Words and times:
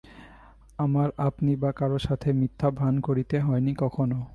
আমার 0.77 1.09
আপনি 1.17 1.55
বা 1.55 1.71
কারো 1.71 1.97
সাথে 1.97 2.33
মিথ্যা 2.33 2.69
ভান 2.71 2.99
করতে 2.99 3.39
হয়নি 3.39 3.73
কখনো। 3.77 4.17